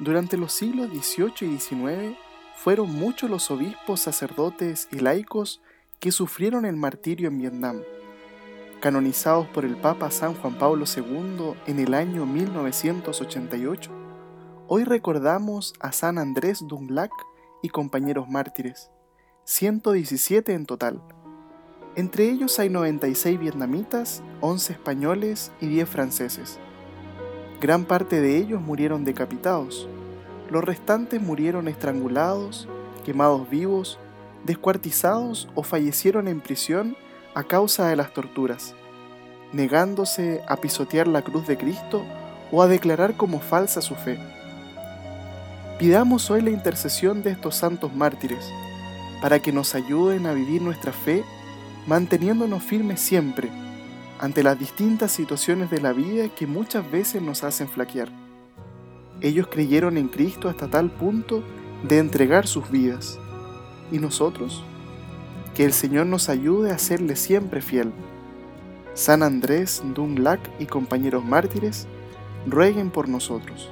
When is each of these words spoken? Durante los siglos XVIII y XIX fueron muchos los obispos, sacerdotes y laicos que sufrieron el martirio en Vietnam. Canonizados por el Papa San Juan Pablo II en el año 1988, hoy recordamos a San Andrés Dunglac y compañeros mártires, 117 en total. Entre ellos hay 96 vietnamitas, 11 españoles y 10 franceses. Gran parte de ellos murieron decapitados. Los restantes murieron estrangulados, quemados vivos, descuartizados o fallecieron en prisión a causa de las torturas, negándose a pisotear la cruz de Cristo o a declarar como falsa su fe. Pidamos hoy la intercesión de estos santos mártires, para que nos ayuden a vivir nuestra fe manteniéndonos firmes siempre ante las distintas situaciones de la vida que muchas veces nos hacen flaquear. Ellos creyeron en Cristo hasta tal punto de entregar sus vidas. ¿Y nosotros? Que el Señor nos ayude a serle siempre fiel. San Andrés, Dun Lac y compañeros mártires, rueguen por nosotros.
Durante 0.00 0.36
los 0.36 0.52
siglos 0.52 0.88
XVIII 0.88 1.54
y 1.54 1.58
XIX 1.60 2.16
fueron 2.56 2.92
muchos 2.92 3.30
los 3.30 3.50
obispos, 3.52 4.00
sacerdotes 4.00 4.88
y 4.90 4.98
laicos 4.98 5.62
que 6.00 6.10
sufrieron 6.10 6.64
el 6.64 6.76
martirio 6.76 7.28
en 7.28 7.38
Vietnam. 7.38 7.80
Canonizados 8.80 9.46
por 9.46 9.64
el 9.64 9.76
Papa 9.76 10.10
San 10.10 10.34
Juan 10.34 10.58
Pablo 10.58 10.84
II 10.84 11.54
en 11.66 11.78
el 11.78 11.94
año 11.94 12.26
1988, 12.26 13.92
hoy 14.66 14.82
recordamos 14.82 15.74
a 15.78 15.92
San 15.92 16.18
Andrés 16.18 16.64
Dunglac 16.66 17.12
y 17.62 17.68
compañeros 17.68 18.28
mártires, 18.28 18.90
117 19.44 20.54
en 20.54 20.66
total. 20.66 21.02
Entre 21.94 22.28
ellos 22.28 22.58
hay 22.58 22.68
96 22.68 23.38
vietnamitas, 23.38 24.24
11 24.40 24.72
españoles 24.72 25.52
y 25.60 25.68
10 25.68 25.88
franceses. 25.88 26.58
Gran 27.64 27.86
parte 27.86 28.20
de 28.20 28.36
ellos 28.36 28.60
murieron 28.60 29.06
decapitados. 29.06 29.88
Los 30.50 30.62
restantes 30.62 31.22
murieron 31.22 31.66
estrangulados, 31.66 32.68
quemados 33.06 33.48
vivos, 33.48 33.98
descuartizados 34.44 35.48
o 35.54 35.62
fallecieron 35.62 36.28
en 36.28 36.42
prisión 36.42 36.94
a 37.34 37.42
causa 37.44 37.88
de 37.88 37.96
las 37.96 38.12
torturas, 38.12 38.74
negándose 39.54 40.42
a 40.46 40.58
pisotear 40.58 41.08
la 41.08 41.22
cruz 41.22 41.46
de 41.46 41.56
Cristo 41.56 42.04
o 42.52 42.60
a 42.60 42.66
declarar 42.66 43.16
como 43.16 43.40
falsa 43.40 43.80
su 43.80 43.94
fe. 43.94 44.18
Pidamos 45.78 46.30
hoy 46.30 46.42
la 46.42 46.50
intercesión 46.50 47.22
de 47.22 47.30
estos 47.30 47.56
santos 47.56 47.94
mártires, 47.94 48.46
para 49.22 49.40
que 49.40 49.52
nos 49.52 49.74
ayuden 49.74 50.26
a 50.26 50.34
vivir 50.34 50.60
nuestra 50.60 50.92
fe 50.92 51.24
manteniéndonos 51.86 52.62
firmes 52.62 53.00
siempre 53.00 53.63
ante 54.18 54.42
las 54.42 54.58
distintas 54.58 55.12
situaciones 55.12 55.70
de 55.70 55.80
la 55.80 55.92
vida 55.92 56.28
que 56.28 56.46
muchas 56.46 56.90
veces 56.90 57.22
nos 57.22 57.44
hacen 57.44 57.68
flaquear. 57.68 58.08
Ellos 59.20 59.48
creyeron 59.50 59.96
en 59.96 60.08
Cristo 60.08 60.48
hasta 60.48 60.68
tal 60.68 60.90
punto 60.90 61.42
de 61.86 61.98
entregar 61.98 62.46
sus 62.46 62.70
vidas. 62.70 63.18
¿Y 63.90 63.98
nosotros? 63.98 64.64
Que 65.54 65.64
el 65.64 65.72
Señor 65.72 66.06
nos 66.06 66.28
ayude 66.28 66.70
a 66.70 66.78
serle 66.78 67.16
siempre 67.16 67.60
fiel. 67.60 67.92
San 68.94 69.22
Andrés, 69.22 69.82
Dun 69.94 70.22
Lac 70.22 70.40
y 70.58 70.66
compañeros 70.66 71.24
mártires, 71.24 71.86
rueguen 72.46 72.90
por 72.90 73.08
nosotros. 73.08 73.70